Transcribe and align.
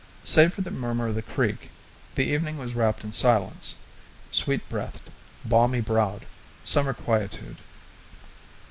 Save 0.23 0.55
for 0.55 0.61
the 0.61 0.71
murmur 0.71 1.09
of 1.09 1.13
the 1.13 1.21
creek, 1.21 1.69
the 2.15 2.25
evening 2.25 2.57
was 2.57 2.73
wrapped 2.73 3.03
in 3.03 3.11
silence 3.11 3.75
sweet 4.31 4.67
breathed, 4.67 5.11
balmy 5.45 5.79
browed, 5.79 6.25
summer 6.63 6.95
quietude. 6.95 7.57